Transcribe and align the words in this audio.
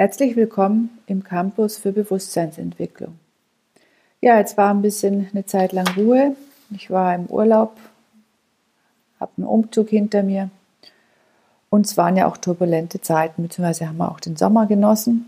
Herzlich 0.00 0.34
willkommen 0.34 0.98
im 1.08 1.24
Campus 1.24 1.76
für 1.76 1.92
Bewusstseinsentwicklung. 1.92 3.18
Ja, 4.22 4.38
jetzt 4.38 4.56
war 4.56 4.72
ein 4.72 4.80
bisschen 4.80 5.28
eine 5.30 5.44
Zeit 5.44 5.72
lang 5.72 5.86
Ruhe. 5.94 6.36
Ich 6.70 6.90
war 6.90 7.14
im 7.14 7.26
Urlaub, 7.26 7.76
habe 9.20 9.32
einen 9.36 9.46
Umzug 9.46 9.90
hinter 9.90 10.22
mir 10.22 10.48
und 11.68 11.84
es 11.84 11.98
waren 11.98 12.16
ja 12.16 12.26
auch 12.26 12.38
turbulente 12.38 13.02
Zeiten, 13.02 13.42
beziehungsweise 13.42 13.88
haben 13.88 13.98
wir 13.98 14.10
auch 14.10 14.20
den 14.20 14.36
Sommer 14.36 14.64
genossen. 14.64 15.26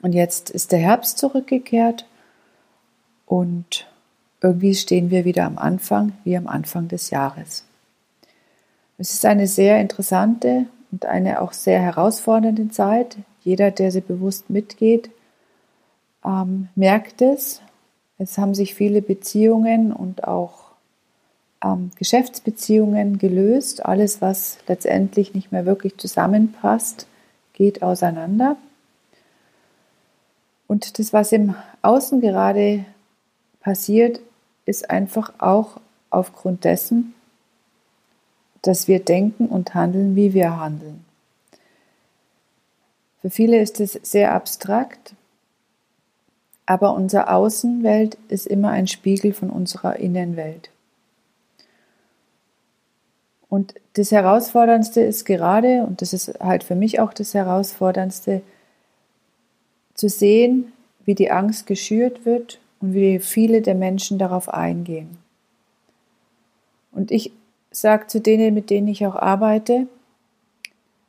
Und 0.00 0.14
jetzt 0.14 0.48
ist 0.48 0.72
der 0.72 0.78
Herbst 0.78 1.18
zurückgekehrt 1.18 2.06
und 3.26 3.86
irgendwie 4.40 4.74
stehen 4.74 5.10
wir 5.10 5.26
wieder 5.26 5.44
am 5.44 5.58
Anfang, 5.58 6.12
wie 6.24 6.38
am 6.38 6.46
Anfang 6.46 6.88
des 6.88 7.10
Jahres. 7.10 7.66
Es 8.96 9.12
ist 9.12 9.26
eine 9.26 9.46
sehr 9.46 9.82
interessante 9.82 10.64
und 10.92 11.04
eine 11.04 11.42
auch 11.42 11.52
sehr 11.52 11.82
herausfordernde 11.82 12.70
Zeit. 12.70 13.18
Jeder, 13.46 13.70
der 13.70 13.92
sie 13.92 14.00
bewusst 14.00 14.50
mitgeht, 14.50 15.08
ähm, 16.24 16.66
merkt 16.74 17.22
es. 17.22 17.62
Es 18.18 18.38
haben 18.38 18.56
sich 18.56 18.74
viele 18.74 19.00
Beziehungen 19.02 19.92
und 19.92 20.24
auch 20.24 20.72
ähm, 21.62 21.92
Geschäftsbeziehungen 21.96 23.18
gelöst. 23.18 23.86
Alles, 23.86 24.20
was 24.20 24.58
letztendlich 24.66 25.32
nicht 25.32 25.52
mehr 25.52 25.64
wirklich 25.64 25.96
zusammenpasst, 25.96 27.06
geht 27.52 27.84
auseinander. 27.84 28.56
Und 30.66 30.98
das, 30.98 31.12
was 31.12 31.30
im 31.30 31.54
Außen 31.82 32.20
gerade 32.20 32.84
passiert, 33.60 34.18
ist 34.64 34.90
einfach 34.90 35.34
auch 35.38 35.80
aufgrund 36.10 36.64
dessen, 36.64 37.14
dass 38.62 38.88
wir 38.88 38.98
denken 38.98 39.46
und 39.46 39.76
handeln, 39.76 40.16
wie 40.16 40.34
wir 40.34 40.58
handeln. 40.58 41.05
Für 43.26 43.30
viele 43.30 43.60
ist 43.60 43.80
es 43.80 43.94
sehr 44.04 44.32
abstrakt, 44.32 45.16
aber 46.64 46.94
unsere 46.94 47.28
Außenwelt 47.28 48.16
ist 48.28 48.46
immer 48.46 48.70
ein 48.70 48.86
Spiegel 48.86 49.32
von 49.32 49.50
unserer 49.50 49.96
Innenwelt. 49.96 50.70
Und 53.48 53.74
das 53.94 54.12
Herausforderndste 54.12 55.00
ist 55.00 55.24
gerade, 55.24 55.82
und 55.82 56.02
das 56.02 56.12
ist 56.12 56.38
halt 56.38 56.62
für 56.62 56.76
mich 56.76 57.00
auch 57.00 57.12
das 57.12 57.34
Herausforderndste, 57.34 58.42
zu 59.94 60.08
sehen, 60.08 60.72
wie 61.04 61.16
die 61.16 61.32
Angst 61.32 61.66
geschürt 61.66 62.26
wird 62.26 62.60
und 62.80 62.94
wie 62.94 63.18
viele 63.18 63.60
der 63.60 63.74
Menschen 63.74 64.18
darauf 64.18 64.48
eingehen. 64.48 65.18
Und 66.92 67.10
ich 67.10 67.32
sage 67.72 68.06
zu 68.06 68.20
denen, 68.20 68.54
mit 68.54 68.70
denen 68.70 68.86
ich 68.86 69.04
auch 69.04 69.16
arbeite, 69.16 69.88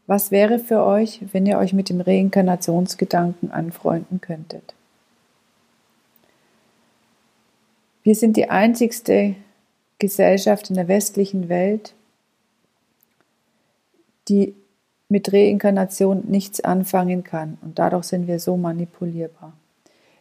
was 0.07 0.31
wäre 0.31 0.57
für 0.57 0.83
euch, 0.83 1.21
wenn 1.33 1.45
ihr 1.45 1.57
euch 1.57 1.73
mit 1.73 1.89
dem 1.89 2.01
Reinkarnationsgedanken 2.01 3.51
anfreunden 3.51 4.21
könntet? 4.21 4.73
Wir 8.03 8.15
sind 8.15 8.37
die 8.37 8.49
einzigste 8.49 9.35
Gesellschaft 9.99 10.69
in 10.69 10.77
der 10.77 10.87
westlichen 10.87 11.49
Welt, 11.49 11.93
die 14.29 14.55
mit 15.09 15.31
Reinkarnation 15.33 16.23
nichts 16.27 16.61
anfangen 16.61 17.25
kann 17.25 17.57
und 17.61 17.79
dadurch 17.79 18.05
sind 18.05 18.27
wir 18.27 18.39
so 18.39 18.55
manipulierbar. 18.55 19.53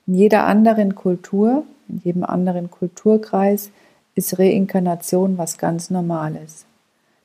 In 0.06 0.14
jeder 0.14 0.46
anderen 0.46 0.96
Kultur, 0.96 1.64
in 1.88 1.98
jedem 1.98 2.24
anderen 2.24 2.70
Kulturkreis 2.70 3.70
ist 4.16 4.38
Reinkarnation 4.38 5.38
was 5.38 5.58
ganz 5.58 5.90
Normales. 5.90 6.64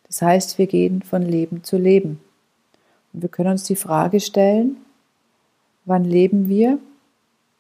Das 0.08 0.22
heißt, 0.22 0.58
wir 0.58 0.68
gehen 0.68 1.02
von 1.02 1.24
Leben 1.24 1.64
zu 1.64 1.78
Leben. 1.78 2.20
Wir 3.14 3.30
können 3.30 3.52
uns 3.52 3.64
die 3.64 3.76
Frage 3.76 4.20
stellen, 4.20 4.78
wann 5.86 6.06
leben 6.06 6.48
wir 6.48 6.80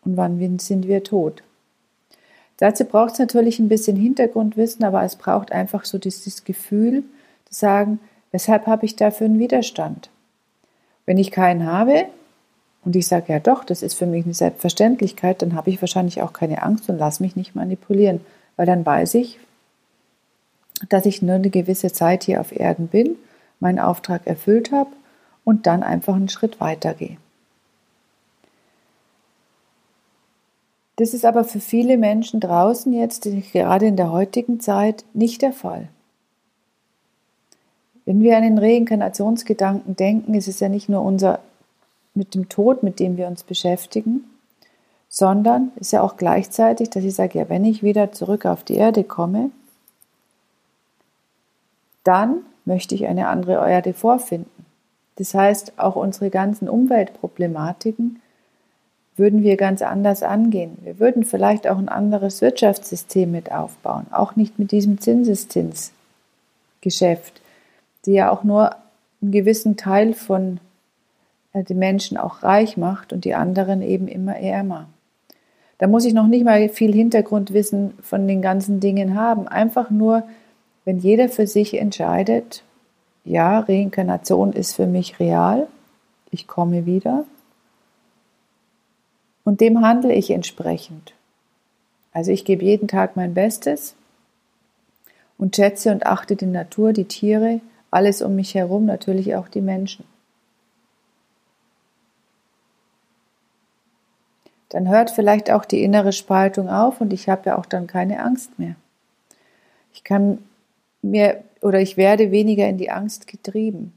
und 0.03 0.17
wann 0.17 0.59
sind 0.59 0.87
wir 0.87 1.03
tot? 1.03 1.43
Dazu 2.57 2.85
braucht 2.85 3.13
es 3.13 3.19
natürlich 3.19 3.59
ein 3.59 3.69
bisschen 3.69 3.97
Hintergrundwissen, 3.97 4.85
aber 4.85 5.03
es 5.03 5.15
braucht 5.15 5.51
einfach 5.51 5.83
so 5.83 5.97
dieses 5.97 6.43
Gefühl 6.43 7.03
zu 7.45 7.55
sagen, 7.55 7.99
weshalb 8.31 8.67
habe 8.67 8.85
ich 8.85 8.95
dafür 8.95 9.25
einen 9.25 9.39
Widerstand? 9.39 10.09
Wenn 11.05 11.17
ich 11.17 11.31
keinen 11.31 11.65
habe, 11.65 12.05
und 12.83 12.95
ich 12.95 13.07
sage, 13.07 13.33
ja 13.33 13.39
doch, 13.39 13.63
das 13.63 13.83
ist 13.83 13.95
für 13.95 14.05
mich 14.05 14.25
eine 14.25 14.33
Selbstverständlichkeit, 14.33 15.41
dann 15.41 15.55
habe 15.55 15.69
ich 15.69 15.81
wahrscheinlich 15.81 16.21
auch 16.21 16.33
keine 16.33 16.63
Angst 16.63 16.89
und 16.89 16.97
lasse 16.97 17.21
mich 17.21 17.35
nicht 17.35 17.55
manipulieren, 17.55 18.21
weil 18.55 18.65
dann 18.65 18.85
weiß 18.85 19.15
ich, 19.15 19.39
dass 20.89 21.05
ich 21.05 21.21
nur 21.21 21.35
eine 21.35 21.49
gewisse 21.49 21.91
Zeit 21.91 22.23
hier 22.23 22.41
auf 22.41 22.51
Erden 22.51 22.87
bin, 22.87 23.17
meinen 23.59 23.79
Auftrag 23.79 24.25
erfüllt 24.25 24.71
habe 24.71 24.89
und 25.43 25.67
dann 25.67 25.83
einfach 25.83 26.15
einen 26.15 26.29
Schritt 26.29 26.59
weitergehe. 26.59 27.17
Das 30.97 31.13
ist 31.13 31.25
aber 31.25 31.43
für 31.43 31.59
viele 31.59 31.97
Menschen 31.97 32.39
draußen 32.39 32.93
jetzt, 32.93 33.27
gerade 33.53 33.87
in 33.87 33.95
der 33.95 34.11
heutigen 34.11 34.59
Zeit, 34.59 35.03
nicht 35.13 35.41
der 35.41 35.53
Fall. 35.53 35.87
Wenn 38.05 38.21
wir 38.21 38.37
an 38.37 38.43
den 38.43 38.57
Reinkarnationsgedanken 38.57 39.95
denken, 39.95 40.33
ist 40.33 40.47
es 40.47 40.59
ja 40.59 40.69
nicht 40.69 40.89
nur 40.89 41.01
unser 41.01 41.39
mit 42.13 42.35
dem 42.35 42.49
Tod, 42.49 42.83
mit 42.83 42.99
dem 42.99 43.17
wir 43.17 43.27
uns 43.27 43.43
beschäftigen, 43.43 44.25
sondern 45.07 45.71
ist 45.77 45.91
ja 45.91 46.01
auch 46.01 46.17
gleichzeitig, 46.17 46.89
dass 46.89 47.03
ich 47.03 47.15
sage, 47.15 47.39
ja, 47.39 47.49
wenn 47.49 47.65
ich 47.65 47.83
wieder 47.83 48.11
zurück 48.11 48.45
auf 48.45 48.63
die 48.63 48.75
Erde 48.75 49.03
komme, 49.03 49.51
dann 52.03 52.43
möchte 52.65 52.95
ich 52.95 53.07
eine 53.07 53.27
andere 53.27 53.69
Erde 53.69 53.93
vorfinden. 53.93 54.65
Das 55.21 55.33
heißt, 55.35 55.73
auch 55.77 55.95
unsere 55.95 56.31
ganzen 56.31 56.67
Umweltproblematiken 56.67 58.19
würden 59.17 59.43
wir 59.43 59.55
ganz 59.55 59.83
anders 59.83 60.23
angehen. 60.23 60.79
Wir 60.81 60.97
würden 60.97 61.25
vielleicht 61.25 61.67
auch 61.67 61.77
ein 61.77 61.89
anderes 61.89 62.41
Wirtschaftssystem 62.41 63.31
mit 63.31 63.51
aufbauen, 63.51 64.07
auch 64.09 64.35
nicht 64.35 64.57
mit 64.57 64.71
diesem 64.71 64.99
Zinseszinsgeschäft, 64.99 67.39
die 68.07 68.13
ja 68.13 68.31
auch 68.31 68.43
nur 68.43 68.75
einen 69.21 69.31
gewissen 69.31 69.77
Teil 69.77 70.15
von 70.15 70.59
äh, 71.53 71.63
die 71.63 71.75
Menschen 71.75 72.17
auch 72.17 72.41
reich 72.41 72.75
macht 72.75 73.13
und 73.13 73.23
die 73.23 73.35
anderen 73.35 73.83
eben 73.83 74.07
immer 74.07 74.37
ärmer. 74.37 74.87
Da 75.77 75.85
muss 75.85 76.03
ich 76.03 76.15
noch 76.15 76.25
nicht 76.25 76.45
mal 76.45 76.67
viel 76.67 76.93
Hintergrundwissen 76.93 77.93
von 78.01 78.27
den 78.27 78.41
ganzen 78.41 78.79
Dingen 78.79 79.13
haben. 79.13 79.47
Einfach 79.47 79.91
nur, 79.91 80.23
wenn 80.83 80.97
jeder 80.97 81.29
für 81.29 81.45
sich 81.45 81.77
entscheidet, 81.77 82.63
ja, 83.23 83.59
Reinkarnation 83.59 84.53
ist 84.53 84.73
für 84.75 84.87
mich 84.87 85.19
real, 85.19 85.67
ich 86.31 86.47
komme 86.47 86.85
wieder. 86.85 87.25
Und 89.43 89.61
dem 89.61 89.81
handle 89.81 90.13
ich 90.13 90.31
entsprechend. 90.31 91.13
Also 92.13 92.31
ich 92.31 92.45
gebe 92.45 92.63
jeden 92.63 92.87
Tag 92.87 93.15
mein 93.15 93.33
Bestes 93.33 93.95
und 95.37 95.55
schätze 95.55 95.91
und 95.91 96.05
achte 96.05 96.35
die 96.35 96.45
Natur, 96.45 96.93
die 96.93 97.05
Tiere, 97.05 97.61
alles 97.89 98.21
um 98.21 98.35
mich 98.35 98.55
herum, 98.55 98.85
natürlich 98.85 99.35
auch 99.35 99.47
die 99.47 99.61
Menschen. 99.61 100.05
dann 104.71 104.87
hört 104.87 105.11
vielleicht 105.11 105.51
auch 105.51 105.65
die 105.65 105.83
innere 105.83 106.13
Spaltung 106.13 106.69
auf 106.69 107.01
und 107.01 107.11
ich 107.11 107.27
habe 107.27 107.49
ja 107.49 107.57
auch 107.57 107.65
dann 107.65 107.87
keine 107.87 108.23
Angst 108.23 108.57
mehr. 108.57 108.75
Ich 109.93 110.05
kann 110.05 110.37
mir 111.01 111.43
oder 111.61 111.79
ich 111.79 111.97
werde 111.97 112.31
weniger 112.31 112.67
in 112.67 112.77
die 112.77 112.91
Angst 112.91 113.27
getrieben. 113.27 113.93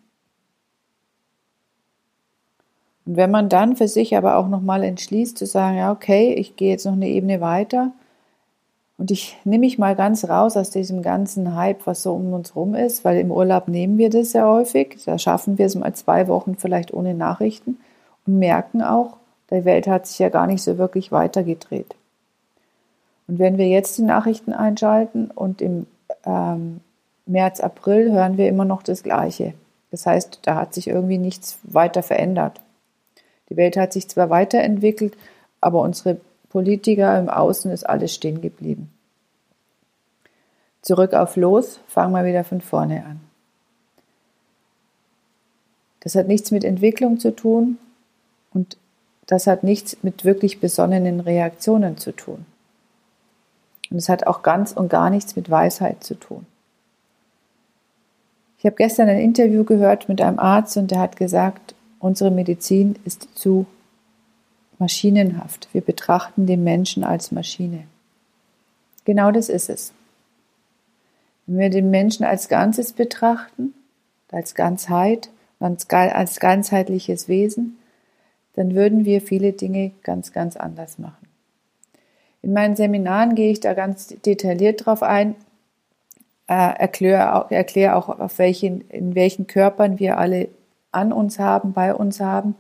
Und 3.06 3.16
wenn 3.16 3.30
man 3.30 3.48
dann 3.48 3.76
für 3.76 3.88
sich 3.88 4.16
aber 4.16 4.36
auch 4.36 4.48
nochmal 4.48 4.82
entschließt 4.82 5.36
zu 5.36 5.46
sagen, 5.46 5.76
ja, 5.76 5.92
okay, 5.92 6.32
ich 6.34 6.56
gehe 6.56 6.70
jetzt 6.70 6.86
noch 6.86 6.92
eine 6.92 7.08
Ebene 7.08 7.40
weiter 7.40 7.92
und 8.96 9.10
ich 9.10 9.36
nehme 9.44 9.60
mich 9.60 9.78
mal 9.78 9.94
ganz 9.94 10.28
raus 10.28 10.56
aus 10.56 10.70
diesem 10.70 11.02
ganzen 11.02 11.54
Hype, 11.54 11.86
was 11.86 12.02
so 12.02 12.14
um 12.14 12.32
uns 12.32 12.56
rum 12.56 12.74
ist, 12.74 13.04
weil 13.04 13.18
im 13.18 13.30
Urlaub 13.30 13.68
nehmen 13.68 13.98
wir 13.98 14.08
das 14.08 14.32
sehr 14.32 14.46
häufig, 14.46 15.02
da 15.04 15.18
schaffen 15.18 15.58
wir 15.58 15.66
es 15.66 15.74
mal 15.74 15.92
zwei 15.94 16.28
Wochen 16.28 16.56
vielleicht 16.56 16.94
ohne 16.94 17.14
Nachrichten 17.14 17.78
und 18.26 18.38
merken 18.38 18.82
auch, 18.82 19.16
die 19.50 19.64
Welt 19.64 19.86
hat 19.86 20.06
sich 20.06 20.18
ja 20.18 20.30
gar 20.30 20.46
nicht 20.46 20.62
so 20.62 20.78
wirklich 20.78 21.12
weitergedreht. 21.12 21.94
Und 23.26 23.38
wenn 23.38 23.58
wir 23.58 23.68
jetzt 23.68 23.98
die 23.98 24.02
Nachrichten 24.02 24.52
einschalten 24.52 25.30
und 25.30 25.60
im 25.60 25.86
ähm, 26.24 26.80
März, 27.26 27.60
April 27.60 28.12
hören 28.12 28.36
wir 28.36 28.48
immer 28.48 28.64
noch 28.64 28.82
das 28.82 29.02
Gleiche. 29.02 29.54
Das 29.90 30.06
heißt, 30.06 30.40
da 30.42 30.56
hat 30.56 30.74
sich 30.74 30.88
irgendwie 30.88 31.18
nichts 31.18 31.58
weiter 31.62 32.02
verändert. 32.02 32.60
Die 33.48 33.56
Welt 33.56 33.76
hat 33.76 33.92
sich 33.92 34.08
zwar 34.08 34.30
weiterentwickelt, 34.30 35.16
aber 35.60 35.80
unsere 35.80 36.18
Politiker 36.50 37.18
im 37.18 37.28
Außen 37.28 37.70
ist 37.70 37.84
alles 37.84 38.14
stehen 38.14 38.40
geblieben. 38.40 38.90
Zurück 40.82 41.14
auf 41.14 41.36
Los, 41.36 41.80
fangen 41.86 42.12
wir 42.12 42.24
wieder 42.24 42.44
von 42.44 42.60
vorne 42.60 43.04
an. 43.04 43.20
Das 46.00 46.14
hat 46.14 46.28
nichts 46.28 46.50
mit 46.50 46.62
Entwicklung 46.62 47.18
zu 47.18 47.34
tun 47.34 47.78
und 48.52 48.76
das 49.26 49.46
hat 49.46 49.64
nichts 49.64 49.96
mit 50.02 50.24
wirklich 50.24 50.60
besonnenen 50.60 51.20
Reaktionen 51.20 51.96
zu 51.96 52.12
tun. 52.12 52.44
Und 53.90 53.96
es 53.96 54.10
hat 54.10 54.26
auch 54.26 54.42
ganz 54.42 54.72
und 54.72 54.88
gar 54.88 55.08
nichts 55.08 55.36
mit 55.36 55.48
Weisheit 55.50 56.04
zu 56.04 56.14
tun. 56.14 56.46
Ich 58.64 58.66
habe 58.66 58.76
gestern 58.76 59.10
ein 59.10 59.18
Interview 59.18 59.62
gehört 59.62 60.08
mit 60.08 60.22
einem 60.22 60.38
Arzt 60.38 60.78
und 60.78 60.90
der 60.90 60.98
hat 60.98 61.16
gesagt, 61.18 61.74
unsere 61.98 62.30
Medizin 62.30 62.98
ist 63.04 63.28
zu 63.34 63.66
maschinenhaft. 64.78 65.68
Wir 65.72 65.82
betrachten 65.82 66.46
den 66.46 66.64
Menschen 66.64 67.04
als 67.04 67.30
Maschine. 67.30 67.84
Genau 69.04 69.32
das 69.32 69.50
ist 69.50 69.68
es. 69.68 69.92
Wenn 71.46 71.58
wir 71.58 71.68
den 71.68 71.90
Menschen 71.90 72.24
als 72.24 72.48
Ganzes 72.48 72.94
betrachten, 72.94 73.74
als 74.32 74.54
Ganzheit, 74.54 75.28
als 75.60 76.40
ganzheitliches 76.40 77.28
Wesen, 77.28 77.76
dann 78.54 78.74
würden 78.74 79.04
wir 79.04 79.20
viele 79.20 79.52
Dinge 79.52 79.90
ganz, 80.04 80.32
ganz 80.32 80.56
anders 80.56 80.98
machen. 80.98 81.28
In 82.40 82.54
meinen 82.54 82.76
Seminaren 82.76 83.34
gehe 83.34 83.52
ich 83.52 83.60
da 83.60 83.74
ganz 83.74 84.06
detailliert 84.24 84.86
drauf 84.86 85.02
ein, 85.02 85.34
äh, 86.48 86.78
erkläre, 86.78 87.46
erkläre 87.50 87.96
auch, 87.96 88.08
auf 88.08 88.38
welchen, 88.38 88.82
in 88.88 89.14
welchen 89.14 89.46
Körpern 89.46 89.98
wir 89.98 90.18
alle 90.18 90.48
an 90.92 91.12
uns 91.12 91.38
haben, 91.38 91.72
bei 91.72 91.94
uns 91.94 92.20
haben, 92.20 92.54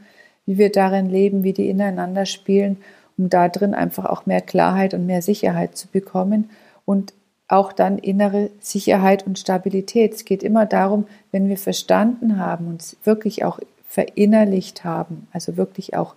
wie 0.46 0.58
wir 0.58 0.72
darin 0.72 1.08
leben, 1.08 1.44
wie 1.44 1.52
die 1.52 1.68
ineinander 1.68 2.26
spielen, 2.26 2.78
um 3.16 3.28
da 3.28 3.48
drin 3.48 3.74
einfach 3.74 4.06
auch 4.06 4.26
mehr 4.26 4.40
Klarheit 4.40 4.94
und 4.94 5.06
mehr 5.06 5.22
Sicherheit 5.22 5.76
zu 5.76 5.88
bekommen 5.88 6.50
und 6.84 7.14
auch 7.46 7.72
dann 7.72 7.98
innere 7.98 8.50
Sicherheit 8.60 9.26
und 9.26 9.38
Stabilität. 9.38 10.14
Es 10.14 10.24
geht 10.24 10.42
immer 10.42 10.66
darum, 10.66 11.06
wenn 11.30 11.48
wir 11.48 11.58
verstanden 11.58 12.38
haben, 12.38 12.68
uns 12.68 12.96
wirklich 13.04 13.44
auch 13.44 13.60
verinnerlicht 13.86 14.82
haben, 14.84 15.28
also 15.32 15.56
wirklich 15.56 15.94
auch 15.94 16.14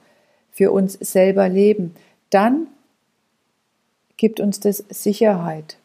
für 0.51 0.71
uns 0.71 0.93
selber 0.93 1.47
leben, 1.49 1.93
dann 2.31 2.67
gibt 4.15 4.39
uns 4.39 4.59
das 4.59 4.77
Sicherheit. 4.89 5.77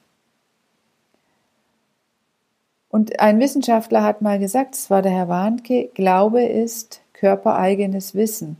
Und 2.93 3.21
ein 3.21 3.41
Wissenschaftler 3.41 4.05
hat 4.05 4.21
mal 4.21 4.39
gesagt, 4.39 4.75
es 4.75 4.91
war 4.91 5.01
der 5.01 5.13
Herr 5.13 5.29
Warnke, 5.29 5.89
Glaube 5.95 6.45
ist 6.45 7.01
körpereigenes 7.15 8.15
Wissen. 8.15 8.59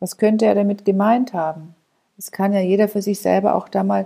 Was 0.00 0.18
könnte 0.18 0.44
er 0.44 0.54
damit 0.54 0.84
gemeint 0.84 1.32
haben? 1.32 1.74
Das 2.16 2.30
kann 2.30 2.52
ja 2.52 2.60
jeder 2.60 2.88
für 2.88 3.00
sich 3.00 3.18
selber 3.18 3.54
auch 3.54 3.70
da 3.70 3.84
mal 3.84 4.04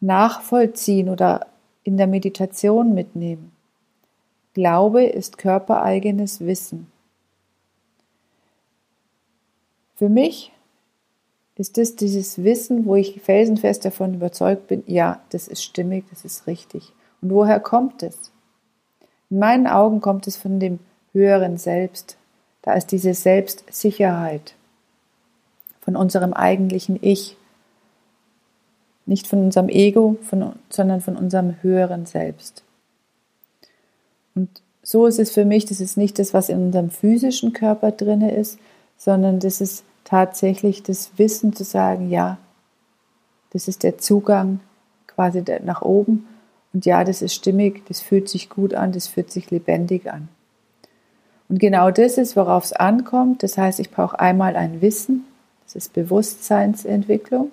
nachvollziehen 0.00 1.10
oder 1.10 1.46
in 1.84 1.98
der 1.98 2.06
Meditation 2.06 2.94
mitnehmen. 2.94 3.52
Glaube 4.54 5.04
ist 5.04 5.36
körpereigenes 5.36 6.40
Wissen. 6.40 6.90
Für 9.94 10.08
mich 10.08 10.52
ist 11.56 11.76
es 11.76 11.96
dieses 11.96 12.42
Wissen, 12.42 12.86
wo 12.86 12.96
ich 12.96 13.20
felsenfest 13.20 13.84
davon 13.84 14.14
überzeugt 14.14 14.68
bin, 14.68 14.84
ja, 14.86 15.20
das 15.28 15.48
ist 15.48 15.62
stimmig, 15.62 16.06
das 16.08 16.24
ist 16.24 16.46
richtig. 16.46 16.94
Woher 17.30 17.60
kommt 17.60 18.02
es? 18.02 18.30
In 19.30 19.38
meinen 19.38 19.66
Augen 19.66 20.00
kommt 20.00 20.26
es 20.26 20.36
von 20.36 20.60
dem 20.60 20.78
höheren 21.12 21.58
Selbst. 21.58 22.16
Da 22.62 22.74
ist 22.74 22.92
diese 22.92 23.14
Selbstsicherheit 23.14 24.54
von 25.80 25.96
unserem 25.96 26.32
eigentlichen 26.32 26.98
Ich. 27.00 27.36
Nicht 29.06 29.26
von 29.26 29.44
unserem 29.44 29.68
Ego, 29.68 30.16
von, 30.22 30.54
sondern 30.68 31.00
von 31.00 31.16
unserem 31.16 31.62
höheren 31.62 32.06
Selbst. 32.06 32.64
Und 34.34 34.48
so 34.82 35.06
ist 35.06 35.18
es 35.18 35.30
für 35.30 35.44
mich, 35.44 35.64
das 35.64 35.80
ist 35.80 35.96
nicht 35.96 36.18
das, 36.18 36.34
was 36.34 36.48
in 36.48 36.66
unserem 36.66 36.90
physischen 36.90 37.52
Körper 37.52 37.92
drin 37.92 38.20
ist, 38.20 38.58
sondern 38.96 39.40
das 39.40 39.60
ist 39.60 39.84
tatsächlich 40.04 40.82
das 40.82 41.10
Wissen 41.16 41.54
zu 41.54 41.64
sagen, 41.64 42.10
ja, 42.10 42.38
das 43.50 43.68
ist 43.68 43.82
der 43.82 43.98
Zugang 43.98 44.60
quasi 45.06 45.42
nach 45.64 45.82
oben 45.82 46.26
und 46.76 46.84
ja, 46.84 47.04
das 47.04 47.22
ist 47.22 47.32
stimmig, 47.32 47.86
das 47.86 48.02
fühlt 48.02 48.28
sich 48.28 48.50
gut 48.50 48.74
an, 48.74 48.92
das 48.92 49.06
fühlt 49.06 49.30
sich 49.30 49.50
lebendig 49.50 50.12
an. 50.12 50.28
Und 51.48 51.58
genau 51.58 51.90
das 51.90 52.18
ist, 52.18 52.36
worauf 52.36 52.64
es 52.64 52.74
ankommt. 52.74 53.42
Das 53.42 53.56
heißt, 53.56 53.80
ich 53.80 53.90
brauche 53.90 54.20
einmal 54.20 54.56
ein 54.56 54.82
Wissen, 54.82 55.24
das 55.64 55.74
ist 55.74 55.94
Bewusstseinsentwicklung. 55.94 57.50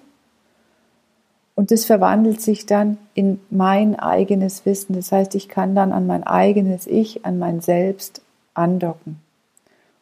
Und 1.55 1.71
das 1.71 1.85
verwandelt 1.85 2.41
sich 2.41 2.65
dann 2.65 2.97
in 3.13 3.39
mein 3.49 3.97
eigenes 3.97 4.65
Wissen. 4.65 4.93
Das 4.93 5.13
heißt, 5.13 5.35
ich 5.35 5.47
kann 5.47 5.73
dann 5.73 5.93
an 5.93 6.05
mein 6.05 6.23
eigenes 6.23 6.85
Ich, 6.85 7.25
an 7.25 7.39
mein 7.39 7.61
Selbst 7.61 8.19
andocken. 8.53 9.21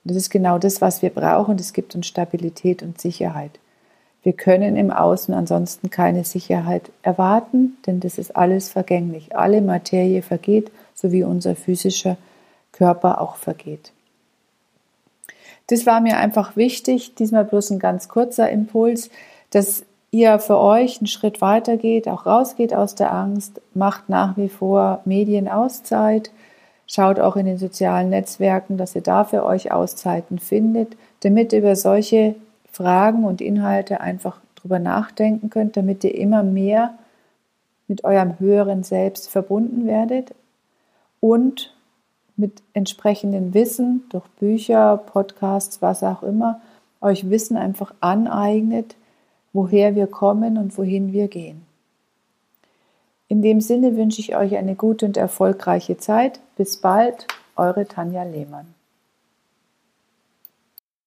Und 0.03 0.09
das 0.09 0.18
ist 0.18 0.31
genau 0.31 0.57
das, 0.57 0.81
was 0.81 1.03
wir 1.03 1.12
brauchen. 1.12 1.57
Das 1.57 1.73
gibt 1.73 1.94
uns 1.94 2.07
Stabilität 2.07 2.81
und 2.81 3.00
Sicherheit. 3.00 3.59
Wir 4.23 4.33
können 4.33 4.75
im 4.75 4.91
Außen 4.91 5.33
ansonsten 5.33 5.89
keine 5.89 6.23
Sicherheit 6.23 6.91
erwarten, 7.01 7.77
denn 7.88 8.00
das 8.00 8.18
ist 8.18 8.35
alles 8.35 8.69
vergänglich. 8.69 9.35
Alle 9.35 9.62
Materie 9.62 10.21
vergeht, 10.21 10.71
so 10.94 11.12
wie 11.12 11.23
unser 11.23 11.56
physischer 11.56 12.18
Körper 12.71 13.19
auch 13.19 13.35
vergeht. 13.35 13.91
Das 15.68 15.85
war 15.85 16.01
mir 16.01 16.18
einfach 16.18 16.56
wichtig, 16.56 17.15
diesmal 17.15 17.45
bloß 17.45 17.71
ein 17.71 17.79
ganz 17.79 18.09
kurzer 18.09 18.50
Impuls, 18.50 19.09
dass 19.50 19.83
ihr 20.12 20.39
für 20.39 20.59
euch 20.59 21.00
einen 21.00 21.07
Schritt 21.07 21.41
weiter 21.41 21.77
geht, 21.77 22.07
auch 22.07 22.25
rausgeht 22.25 22.73
aus 22.73 22.95
der 22.95 23.13
Angst, 23.13 23.62
macht 23.73 24.09
nach 24.09 24.38
wie 24.38 24.50
vor 24.50 25.01
Medienauszeit, 25.06 26.31
Schaut 26.94 27.21
auch 27.21 27.38
in 27.38 27.45
den 27.45 27.57
sozialen 27.57 28.09
Netzwerken, 28.09 28.75
dass 28.75 28.97
ihr 28.97 29.01
da 29.01 29.23
für 29.23 29.45
euch 29.45 29.71
Auszeiten 29.71 30.39
findet, 30.39 30.97
damit 31.21 31.53
über 31.53 31.77
solche 31.77 32.35
Fragen 32.71 33.25
und 33.25 33.41
Inhalte 33.41 34.01
einfach 34.01 34.39
drüber 34.56 34.79
nachdenken 34.79 35.50
könnt, 35.50 35.77
damit 35.77 36.03
ihr 36.03 36.15
immer 36.15 36.44
mehr 36.44 36.95
mit 37.88 38.03
eurem 38.03 38.39
höheren 38.39 38.83
Selbst 38.83 39.29
verbunden 39.29 39.85
werdet 39.85 40.33
und 41.19 41.75
mit 42.38 42.63
entsprechendem 42.73 43.53
Wissen 43.53 44.03
durch 44.09 44.27
Bücher, 44.39 44.97
Podcasts, 44.97 45.81
was 45.81 46.03
auch 46.03 46.23
immer, 46.23 46.62
euch 47.01 47.29
Wissen 47.29 47.57
einfach 47.57 47.94
aneignet, 48.00 48.95
woher 49.53 49.95
wir 49.95 50.07
kommen 50.07 50.57
und 50.57 50.77
wohin 50.77 51.12
wir 51.12 51.27
gehen. 51.27 51.65
In 53.27 53.41
dem 53.41 53.62
Sinne 53.62 53.95
wünsche 53.95 54.21
ich 54.21 54.35
euch 54.35 54.56
eine 54.57 54.75
gute 54.75 55.06
und 55.06 55.18
erfolgreiche 55.18 55.97
Zeit. 55.97 56.41
Bis 56.57 56.77
bald, 56.77 57.27
eure 57.56 57.88
Tanja 57.88 58.23
Lehmann. 58.23 58.73